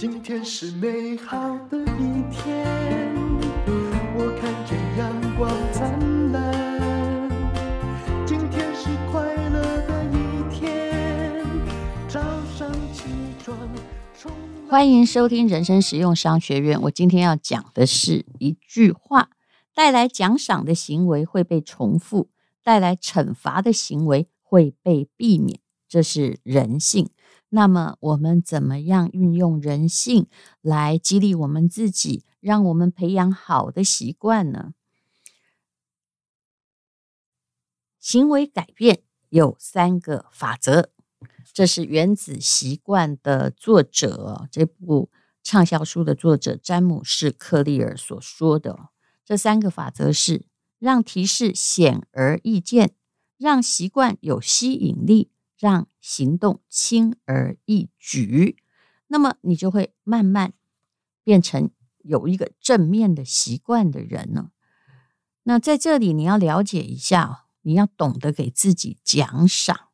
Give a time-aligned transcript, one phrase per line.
[0.00, 1.36] 今天是美好
[1.68, 2.66] 的一天，
[4.16, 7.28] 我看见阳光灿烂。
[8.26, 11.44] 今天是快乐的一天，
[12.08, 12.18] 早
[12.56, 13.10] 上起
[13.44, 13.54] 床。
[14.70, 16.80] 欢迎收听人生实用商学院。
[16.80, 19.28] 我今天要讲的是一句话：
[19.74, 22.30] 带来奖赏的行为会被重复，
[22.64, 25.60] 带来惩罚的行为会被避免。
[25.86, 27.10] 这是人性。
[27.50, 30.28] 那么，我们怎么样运用人性
[30.60, 34.72] 来激励我们自己，让我们培养好的习惯呢？
[37.98, 40.90] 行为改变有三个法则，
[41.52, 45.10] 这是《原子习惯》的作者，这部
[45.42, 48.90] 畅销书的作者詹姆士·克利尔所说的。
[49.24, 50.46] 这三个法则是：
[50.78, 52.94] 让提示显而易见，
[53.36, 55.30] 让习惯有吸引力。
[55.60, 58.56] 让行动轻而易举，
[59.08, 60.54] 那么你就会慢慢
[61.22, 64.52] 变成有一个正面的习惯的人呢。
[65.42, 69.88] 那在这里你要了解一下，你要懂得给自己奖赏。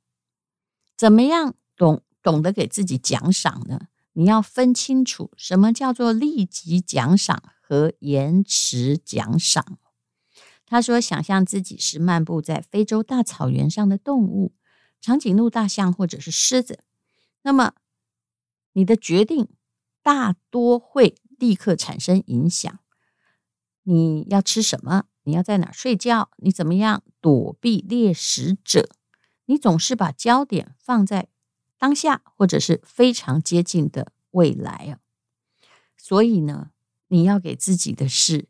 [0.96, 3.88] 怎么样懂懂得给自己奖赏呢？
[4.12, 9.78] 你要分清楚什么叫做立即奖赏和延迟奖赏。
[10.64, 14.54] 他说，想象自己是漫步在非洲大草原上的动物。
[15.06, 16.80] 长颈鹿、大象或者是狮子，
[17.42, 17.74] 那么
[18.72, 19.46] 你的决定
[20.02, 22.80] 大多会立刻产生影响。
[23.84, 25.04] 你要吃什么？
[25.22, 26.32] 你要在哪睡觉？
[26.38, 28.88] 你怎么样躲避猎食者？
[29.44, 31.28] 你总是把焦点放在
[31.78, 34.98] 当下，或者是非常接近的未来啊。
[35.96, 36.72] 所以呢，
[37.06, 38.48] 你要给自己的是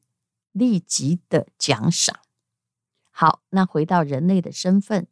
[0.52, 2.18] 立即的奖赏。
[3.10, 5.06] 好，那回到人类的身份。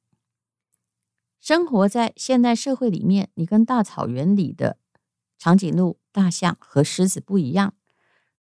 [1.45, 4.78] 生活在现代社会里面，你跟大草原里的
[5.37, 7.75] 长颈鹿、大象和狮子不一样。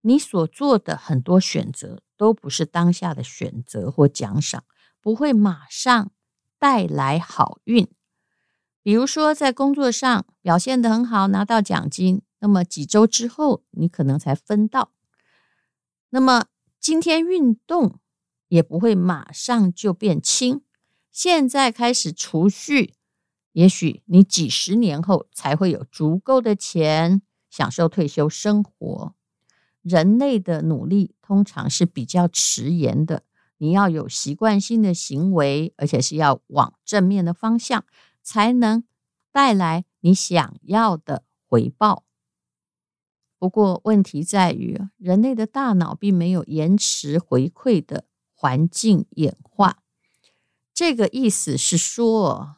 [0.03, 4.65] 你所做的很多选择都不是当下的选择或奖赏，
[5.01, 6.11] 不会马上
[6.59, 7.89] 带来好运。
[8.83, 14.93] 比如说，在工作上表现得很好，拿到奖金，那么几周之后你可能才分到。
[16.11, 16.45] 那么
[16.79, 17.99] 今天运动
[18.49, 20.61] 也不会马上就变轻。
[21.13, 22.95] 现在开始储蓄，
[23.53, 29.15] 也许你几十年后才会有足够的钱享受退休生活。
[29.83, 33.25] 人类的努力通常是比较迟延的，
[33.59, 37.85] 你要有习惯性的行为，而且是要往正面的方向，
[38.23, 38.85] 才能
[39.33, 42.05] 带来你想要的回报。
[43.39, 48.05] 不过问题在于，人类的大脑并没有延迟回馈的
[48.35, 49.79] 环境演化。
[50.81, 52.57] 这个意思是说，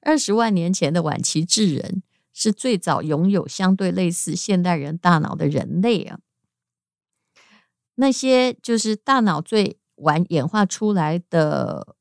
[0.00, 6.18] 二十万年前的晚期智人是最早拥有相对类似现代人大脑的人类啊。
[7.94, 11.94] 那些就是大脑最晚演化出来的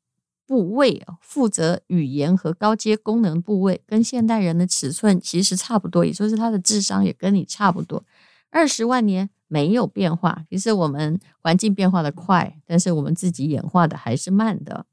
[0.47, 8.03] 部位，负责语言和高阶功能部位，跟现代人的尺寸其实差不多，也就是他的智商也跟你差不多。
[8.49, 9.29] 二十万年。
[9.51, 14.85] 没有变化，其实我们环境变化的快，但是我们自己演化的还是慢的。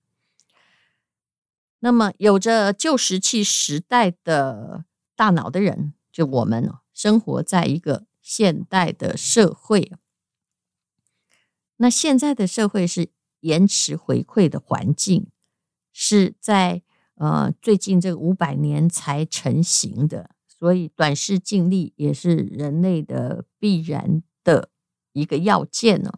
[1.79, 9.93] 那么，有着旧石器时代的大脑的人，就我们生活在一个现代的社会。
[11.77, 13.11] 那现在的社会是
[13.43, 15.29] 延迟回馈的环境，
[15.93, 16.83] 是在
[17.15, 24.71] 呃最近这五百年才成型的，所以短视近利也是人类的必然的
[25.13, 26.11] 一个要件呢。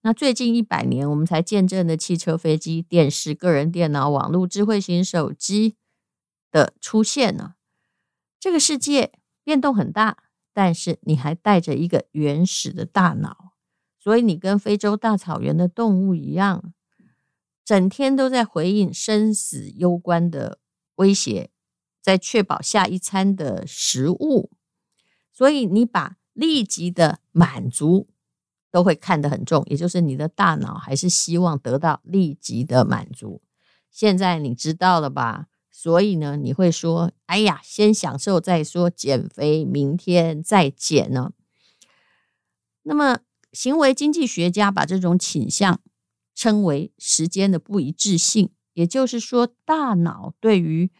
[0.00, 5.76] 那最近一百年，我们才见证的汽车、飞机、电视、个人电脑、网络、智慧型手机
[6.50, 7.54] 的出现呢。
[8.40, 9.12] 这个世界
[9.44, 13.52] 变动很大，但是你还带着一个原始的大脑，
[13.96, 16.74] 所以你跟非洲大草原的动物一样，
[17.64, 20.58] 整天都在回应生死攸关的
[20.96, 21.50] 威胁，
[22.00, 24.50] 在确保下一餐的食物。
[25.32, 28.08] 所以你把立即的满足
[28.70, 33.42] 都会看得很重，也就是你的大脑还是希望得到立即的满足。
[33.90, 35.48] 现在你知道了吧？
[35.70, 41.32] 所以呢，你会说：“哎呀，先享受再说，减肥明天再减呢。”
[42.84, 43.20] 那么，
[43.52, 45.80] 行为经济学家把这种倾向
[46.34, 50.90] 称为时间的不一致性，也就是说，大脑对于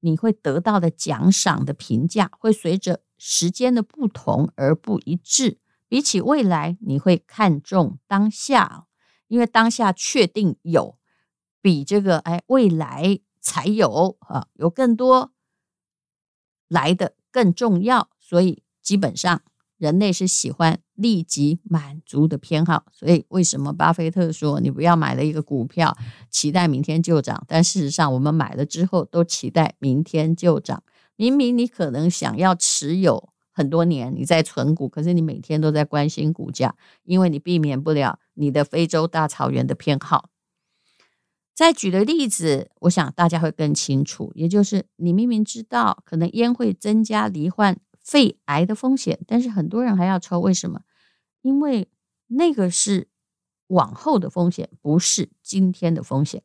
[0.00, 5.58] 你会得到的奖赏的评价会随着时间的不同而不一致。
[5.88, 8.86] 比起未来，你会看重当下，
[9.28, 10.98] 因为当下确定有，
[11.62, 15.32] 比这个哎未来才有啊，有更多
[16.66, 19.42] 来的更重要，所以基本上
[19.78, 25.96] 人类是喜欢立即满足的偏好，所以为什么巴菲特说你不要买了一个股票，
[26.28, 27.44] 期待明天就涨？
[27.46, 30.82] 但事实上，我们买了之后都期待明天就涨。
[31.16, 40.28] 明明你可能想要持有很多年，你在存股，可是你每天都在关心股价，因为你避免不了你的非洲大草原的偏好。
[41.54, 50.82] 再举的例子，我想大家会更清楚，也就是你明明知道可能烟会增加罹患肺癌的风险，但是很多人还要抽，为什么？
[51.40, 51.88] 因为
[52.26, 53.08] 那个是
[53.68, 56.42] 往后的风险，不是今天的风险。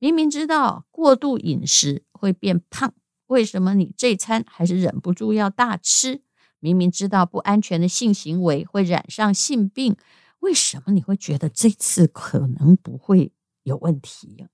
[0.00, 2.92] 明明知道过度饮食会变胖，
[3.30, 6.22] 为什么你这餐还是忍不住要大吃？
[6.58, 9.96] 明明知道不安全的性行为会染上性病，
[10.40, 13.32] 为什么你会觉得这次可能不会？
[13.62, 14.46] 有问题，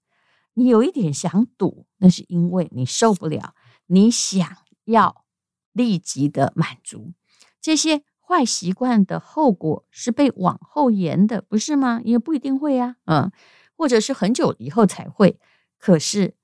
[0.54, 3.54] 你有一点想赌，那是因为你受不了，
[3.86, 4.46] 你想
[4.84, 5.24] 要
[5.72, 7.12] 立即的满足。
[7.60, 12.02] 这些坏习惯的后果是被往后延的，不是吗？
[12.04, 13.30] 也不一定会啊，嗯，
[13.76, 15.38] 或者是很久以后才会。
[15.78, 16.34] 可是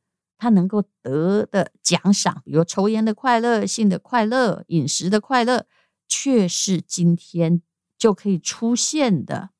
[0.43, 5.69] 他能够得的奖赏，比如抽烟的快乐、性的快乐、饮食的快乐，
[6.09, 7.63] 却是今天
[7.97, 9.51] 就可以出现的。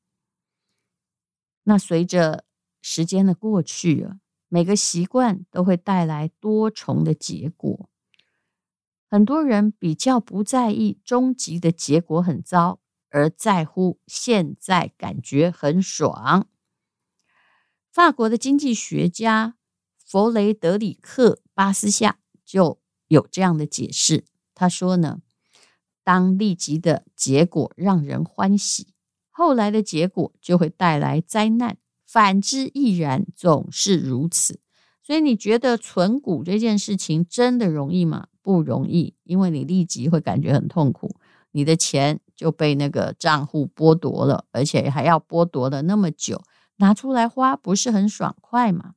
[1.63, 2.43] 那随着
[2.81, 4.17] 时间的过去啊，
[4.49, 7.89] 每个习惯都会带来多重的结果。
[9.07, 16.49] 很多人比较不在意终极的结果很糟，而在乎现在感觉很爽。
[17.89, 19.55] 法国的经济学家
[20.13, 22.77] 弗雷德里克·巴斯夏就
[23.07, 24.25] 有这样的解释。
[24.53, 25.21] 他说呢，
[26.03, 28.93] 当立即的结果让人欢喜，
[29.31, 31.77] 后来的结果就会带来灾难。
[32.05, 34.59] 反之亦然，总是如此。
[35.01, 38.27] 所以你觉得存股这件事情真的容易吗？
[38.43, 41.15] 不容易，因为你立即会感觉很痛苦，
[41.53, 46.43] 你的钱就被那个账户剥夺了，而且还要剥夺了那么久，
[46.75, 48.93] 拿出来花不是很爽快吗？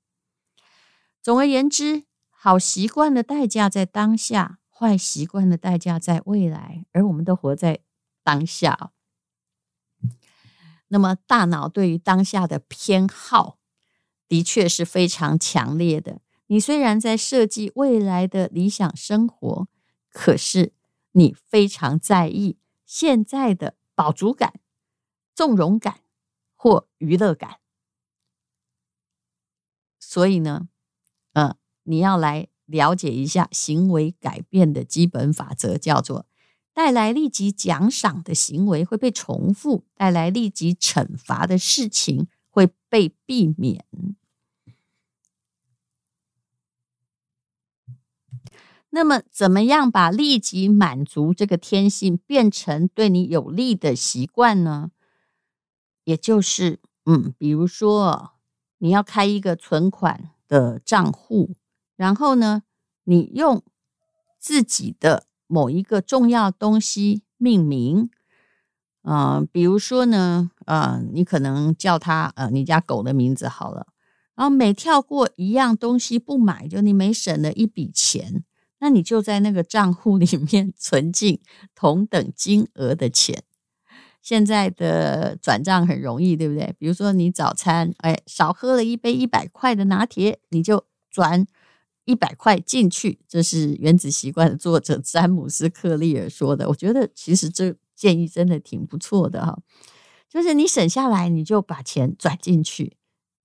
[1.26, 7.80] 总而言之，好习惯的代价在当下，坏习惯的代价在未来，而我们都活在
[8.22, 8.92] 当下。
[10.86, 13.58] 那么，大脑对于当下的偏好
[14.28, 16.20] 的确是非常强烈的。
[16.46, 19.66] 你虽然在设计未来的理想生活，
[20.12, 20.74] 可是
[21.10, 24.60] 你非常在意现在的饱足感、
[25.34, 26.02] 纵容感
[26.54, 27.56] 或娱乐感。
[29.98, 30.68] 所以呢，
[31.86, 36.26] 你要来了解一下行为改变的基本法则，叫做。
[36.72, 43.86] 带来立即奖赏的行为会被重复，带来立即惩罚的事情会被避免。
[48.90, 54.90] 那么，怎么样把立即满足这个天性变成对你有利的习惯呢？
[56.04, 58.32] 也就是，嗯，比如说，
[58.78, 61.54] 你要开一个存款的账户，
[61.96, 62.62] 然后呢，
[63.04, 63.62] 你用
[64.38, 65.24] 自己的。
[65.48, 68.10] 某一个重要东西命名，
[69.02, 73.86] 嗯、比如说呢，呃，你可能叫它呃，你家狗的名字好了。
[74.34, 78.42] 然后每跳过一样东西不买，就你每省了一笔钱，
[78.80, 81.40] 那你就在那个账户里面 存进
[81.76, 83.44] 同等金额的钱。
[84.20, 86.74] 现在的转账很容易，对不对？
[86.76, 91.46] 比如说你早餐哎少喝了一杯一百块的拿铁，你就转。
[92.06, 96.68] 一百块进去，这是《原子习惯》的作者詹姆斯·克利尔说的。
[96.68, 99.58] 我觉得其实这建议真的挺不错的哈，
[100.28, 102.96] 就是你省下来，你就把钱转进去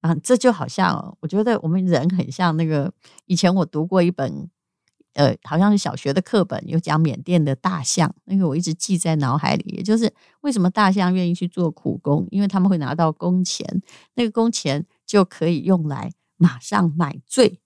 [0.02, 2.94] 啊，这就好像，我觉得我们人很像那个
[3.26, 4.48] 以前我读过一本，
[5.14, 13.82] 呃，好像是小学的课本，有讲缅甸的大象，那个我一直记在脑海里，也就是为什么大象愿意去做苦工，因为他们会拿到工钱，
[14.14, 17.60] 那个工钱就可以用来马上买醉。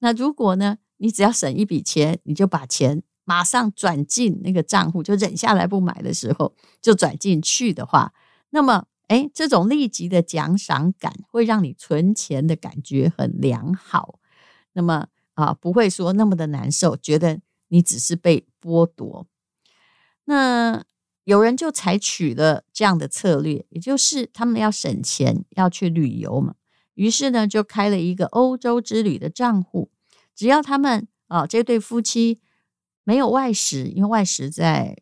[0.00, 8.12] 那如果呢，你只要省一笔钱，你就把钱马上转进那个账户，就忍下来不买的时候就转进去的话，
[8.50, 14.18] 那么，诶，这种立即的奖赏感会让你存钱的感觉很良好。
[14.74, 19.26] 那么啊，不会说那么的难受，觉得你只是被剥夺。
[20.24, 20.84] 那
[21.24, 26.54] 有人就采取了这样的策略，也就是他们要省钱，要去旅游嘛。
[26.98, 29.88] 于是呢，就开了一个欧洲之旅的账户。
[30.34, 32.40] 只要他们啊，这对夫妻
[33.04, 34.96] 没有外食，因为外食在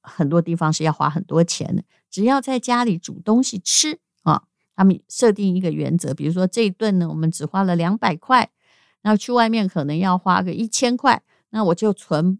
[0.00, 1.84] 很多地方是要花很多钱的。
[2.10, 8.50] 只要在家里煮东西吃啊，他们设定一个原则，比如说这一顿呢，我们只花了两百块，
[9.02, 12.38] 然后去外面可能要花个一千块，那我就存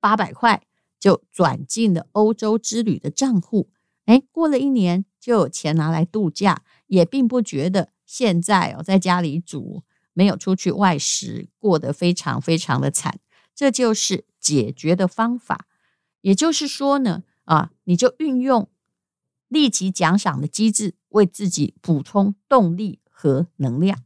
[0.00, 0.62] 八百块，
[1.00, 3.70] 就转进了欧洲之旅的账户。
[4.04, 9.82] 哎，过了一年就有钱拿来度假，也并不觉得现在哦在家里煮，
[10.14, 13.20] 没有出去外食，过得非常非常的惨。
[13.54, 15.66] 这就是解决的方法。
[16.22, 18.70] 也就是说呢，啊，你就运用
[19.48, 23.98] 立即奖赏的机制，为自己补充动力和能量。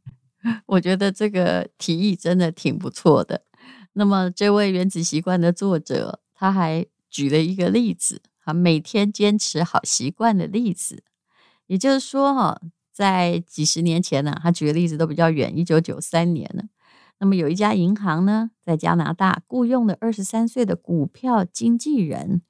[0.67, 3.45] 我觉得这个提议真的挺不错的。
[3.93, 11.05] 那么，这位原子习惯的作者，他还举了一个例子，啊，每天坚持好习惯的例子。
[11.67, 12.61] 也就是说，哈，
[12.93, 16.65] 在几十年前呢，他举的例子都比较远，一九九三年呢。
[17.19, 22.43] 那么，有一家银行呢，在加拿大雇佣了二十三岁的股票经纪人，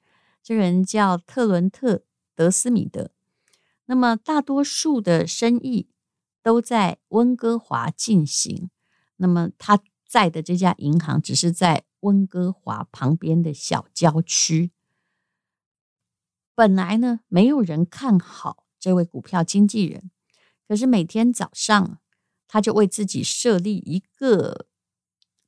[0.43, 1.95] 这人叫特伦特·
[2.35, 3.11] 德斯米德。
[3.85, 5.87] 那么，大多数的生意
[6.41, 8.69] 都在温哥华进行。
[9.17, 9.79] 那么，他。
[10.05, 14.69] 在的这家银行只是在温哥华旁边的小郊区。
[16.53, 20.11] 本来呢，没有人看好这位股票经纪人，
[20.67, 21.99] 可是每天早上，
[22.47, 24.67] 他就为自己设立一个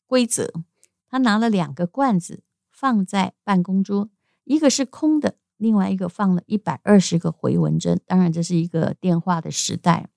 [0.06, 0.52] 规则：
[1.10, 4.10] 他拿了两个罐子放在办公桌，
[4.44, 8.02] 一个是空的，另外一个放了一百二十个回纹针。
[8.06, 10.10] 当然，这是一个电话的时代。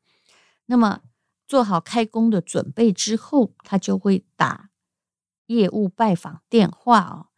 [0.66, 1.00] 那么。
[1.48, 4.68] 做好开工的准备之后，他就会打
[5.46, 7.28] 业务拜访电话哦。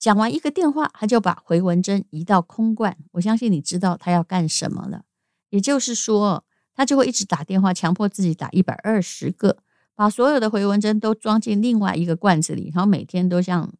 [0.00, 2.98] 讲完一个电话，他就把回纹针移到空罐。
[3.12, 5.04] 我相信你知道他要干什么了。
[5.50, 9.58] 也就是说，他就会一直打电话，强迫自己打一百二十个，
[9.94, 13.72] 把所有的回纹针都装进另外一个罐子里，然后每天都像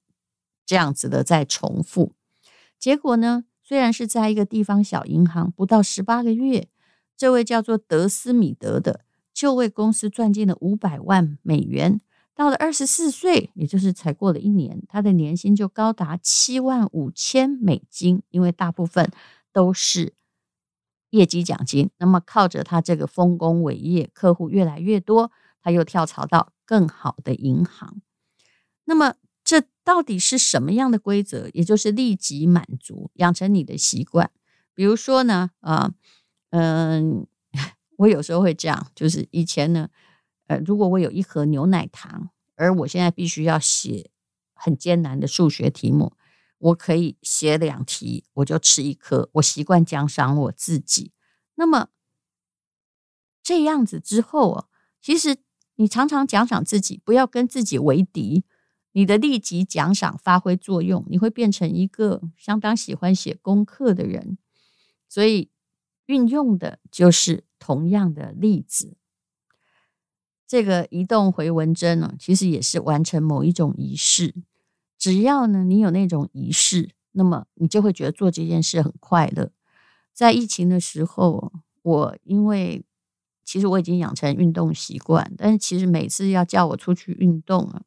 [0.64, 2.12] 这样子的在重复。
[2.78, 6.68] 结果呢，虽然是在一个地方小银行，不到十八个月，
[7.16, 9.00] 这位叫做德斯米德的。
[9.34, 12.02] 就为公司赚进了五百万美元。
[12.34, 19.11] 到了二十四岁，也就是才过了一年，他的年薪就高达七万五千美金，因为大部分
[19.50, 20.12] 都是
[21.12, 21.88] 业绩奖金。
[21.97, 28.02] 那么靠着他这个丰功伟业，客户越来越多，他又跳槽到更好的银行。
[28.85, 31.49] 那么这到底是什么样的规则？
[31.54, 34.31] 也就是立即满足，养成你的习惯。
[34.75, 35.95] 比如说呢，啊、
[36.50, 36.61] 呃，
[37.00, 37.26] 嗯。
[37.99, 39.88] 我有时候会这样，就是以前呢，
[40.49, 44.11] 呃，如果我有一盒牛奶糖，而我现在必须要写
[44.54, 46.14] 很艰难的数学题目，
[46.62, 51.12] 我可以写两题，我就吃一颗，我习惯奖赏我自己。
[51.54, 51.88] 那么
[53.42, 54.69] 这样子之后啊，
[55.00, 55.37] 其实
[55.76, 58.45] 你常常奖赏自己，不要跟自己为敌，
[58.92, 64.38] 你的立即奖赏发挥作用，你会变成一个相当喜欢写功课的人。
[65.09, 65.50] 所以
[66.07, 67.45] 运用的就是。
[67.64, 68.97] 同样的例子，
[70.49, 74.35] 这个移动回纹针呢，其实也是完成某一种仪式。
[75.02, 79.50] 只要呢，你有那种仪式，那么你就会觉得做这件事很快乐。
[80.12, 82.85] 在疫情的时候，我因为
[83.44, 87.82] 其实我已经养成运动习惯，但是其实每次要叫我出去运动啊，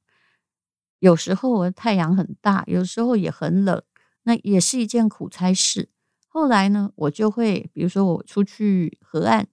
[1.00, 3.82] 有时候我太阳很大，有时候也很冷，
[4.24, 5.88] 那也是一件苦差事。
[6.28, 9.48] 后来呢，我就会比如说我出去河岸。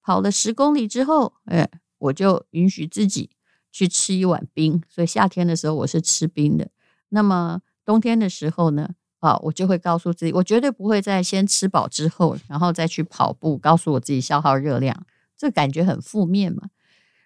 [0.00, 3.30] 跑了十公里之后，哎，我就允许自己
[3.70, 4.82] 去吃一碗冰。
[4.88, 6.71] 所以夏天的时候我是吃冰的。
[7.14, 8.88] 那么冬天的时候呢，
[9.20, 16.70] 啊，我就会告诉自己，我绝对不会在先吃饱之后，然后再去跑步，告诉我自己消耗热量，这感觉很负面嘛。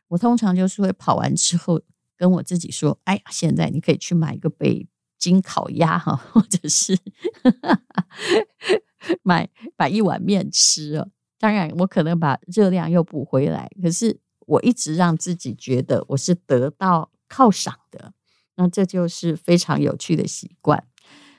[0.08, 1.80] 我通常就是会跑完之后
[2.16, 4.88] 跟我自己说：“哎呀，现在你可以去买一个北
[5.18, 6.98] 京烤鸭哈，或者是
[9.22, 18.12] 买买一碗面吃哦。”当然，我可能把热量又补回来，可是我一直让自己觉得我是得到犒赏的，
[18.56, 20.84] 那这就是非常有趣的习惯。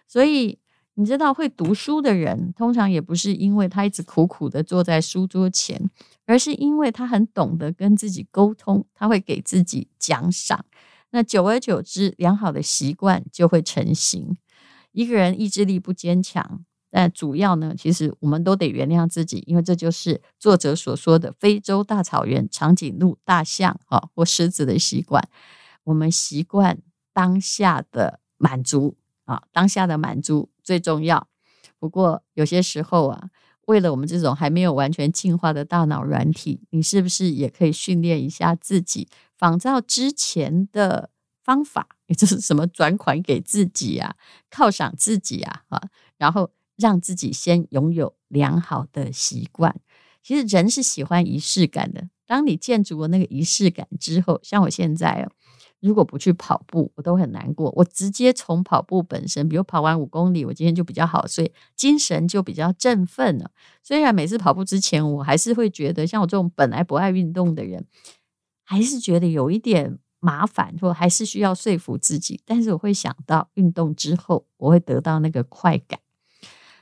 [0.08, 0.60] 所以
[0.94, 5.90] 你知道，会读书的人通常也不是因为他一直苦苦的坐在书桌前，
[6.26, 10.66] 而是因为他很懂得跟自己沟通，他会给自己奖赏。
[11.12, 14.38] 那久而久之，良好的习惯就会成型。
[14.92, 16.66] 一个人意志力不坚强。
[16.90, 25.22] 但主要呢，其实我们都得原谅自己，因为这就是作者所说的非洲大草原、长颈鹿、大象啊或狮子的习惯。
[25.84, 26.80] 我们习惯
[27.18, 28.96] 当下的满足
[29.26, 31.28] 啊，当下的满足最重要。
[31.80, 33.32] 不过有些时候啊，
[33.66, 41.10] 为了我们这种还没有完全进化的大脑软体，你是不是也可以训练一下自己，仿照之前的
[41.44, 44.16] 方法， 也就是什么转款给自己啊，
[44.52, 45.82] 犒赏自己啊啊，
[46.20, 46.52] 然后。
[46.80, 49.82] 让自己先拥有良好的习惯。
[50.22, 52.08] 其实人是喜欢仪式感的。
[52.28, 55.32] 当你建筑了那个仪式感之后，像我现在哦，
[55.80, 57.72] 如果不去跑步，我都很难过。
[57.76, 63.52] 我直接从跑步本身，比如跑完五公里，我今天就比较好所以，精神就比较振奋了。
[63.84, 67.86] 虽然每次跑步之前，我还是会觉得，像我这种本来不爱运动的人，
[68.64, 72.42] 还是觉得有一点麻烦，或还是需要说服自己。
[72.46, 76.00] 但是我会想到运动之后，我会得到那个快感，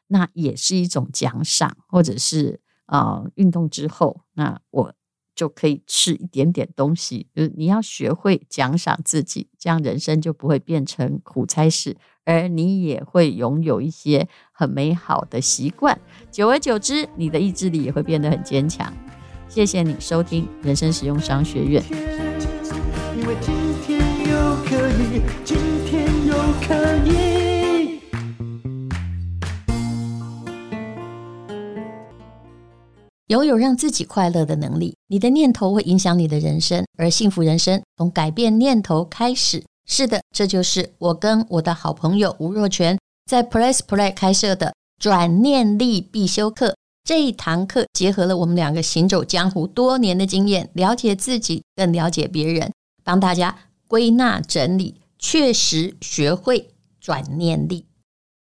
[0.08, 4.94] 那也是一种奖赏，或者是呃，运动之后，那我。
[5.36, 16.00] 就可以吃一点点东西，就是你要学会奖赏自己，这样人生就不会变成苦差事，而你也会拥有一些很美好的习惯。
[16.32, 18.92] 久而久之，你的意志力也会变得很坚强。
[19.48, 21.84] 谢谢你收听人生实用商学院。
[23.18, 23.54] 因为今
[23.86, 24.00] 天
[24.30, 25.22] 又可以，
[33.28, 39.64] 拥有让自己快乐的能力，你的念头会影响你的人生，而幸福人生从改变念头开始。
[39.88, 46.76] 是的，这就是我跟我的好朋友吴若权在 Press Play 开设的转念力必修课。
[47.04, 52.72] 这一堂课结合了我们两个行走江湖多年的经验，了解自己，更了解别人，
[53.04, 57.86] 帮大家归纳整理，确实学会转念力。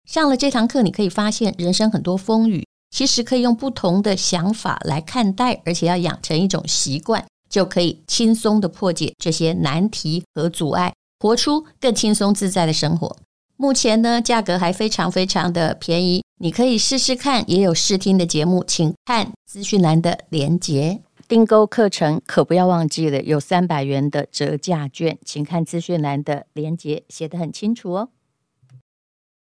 [0.06, 2.65] 上了这堂课，你可以发现人生很多风雨。
[2.96, 13.14] 其实可以用不同的想法来看待，而且要养成一种习惯，就可以轻松地破解这些难题和阻碍，活出更轻松自在的生活。
[13.58, 17.44] 目前呢，价格还非常非常的便宜，你可以试试看。
[17.52, 21.02] 也有试听的节目，请看资讯栏的连结。
[21.28, 28.10] 订购课程可不要忘记了，有三百元的折价券，请看资讯栏的连结，写得很清楚哦。